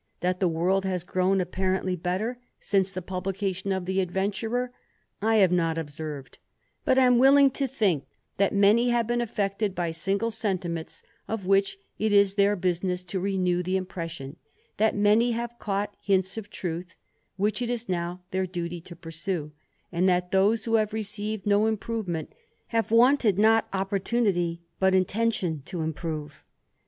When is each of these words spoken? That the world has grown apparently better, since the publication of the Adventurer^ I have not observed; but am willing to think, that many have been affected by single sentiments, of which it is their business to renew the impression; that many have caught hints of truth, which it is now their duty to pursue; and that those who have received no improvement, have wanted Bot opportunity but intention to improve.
That 0.21 0.39
the 0.39 0.47
world 0.47 0.83
has 0.83 1.03
grown 1.03 1.39
apparently 1.39 1.95
better, 1.95 2.39
since 2.59 2.89
the 2.89 3.03
publication 3.03 3.71
of 3.71 3.85
the 3.85 4.03
Adventurer^ 4.03 4.69
I 5.21 5.35
have 5.35 5.51
not 5.51 5.77
observed; 5.77 6.39
but 6.83 6.97
am 6.97 7.19
willing 7.19 7.51
to 7.51 7.67
think, 7.67 8.05
that 8.37 8.51
many 8.51 8.89
have 8.89 9.05
been 9.05 9.21
affected 9.21 9.75
by 9.75 9.91
single 9.91 10.31
sentiments, 10.31 11.03
of 11.27 11.45
which 11.45 11.77
it 11.99 12.11
is 12.11 12.33
their 12.33 12.55
business 12.55 13.03
to 13.03 13.19
renew 13.19 13.61
the 13.61 13.77
impression; 13.77 14.37
that 14.77 14.95
many 14.95 15.33
have 15.33 15.59
caught 15.59 15.93
hints 16.01 16.35
of 16.35 16.49
truth, 16.49 16.95
which 17.37 17.61
it 17.61 17.69
is 17.69 17.87
now 17.87 18.21
their 18.31 18.47
duty 18.47 18.81
to 18.81 18.95
pursue; 18.95 19.51
and 19.91 20.09
that 20.09 20.31
those 20.31 20.65
who 20.65 20.77
have 20.77 20.93
received 20.93 21.45
no 21.45 21.67
improvement, 21.67 22.33
have 22.69 22.89
wanted 22.89 23.37
Bot 23.37 23.67
opportunity 23.71 24.61
but 24.79 24.95
intention 24.95 25.61
to 25.67 25.81
improve. 25.81 26.43